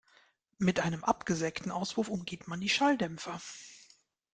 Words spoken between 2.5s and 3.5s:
die Schalldämpfer.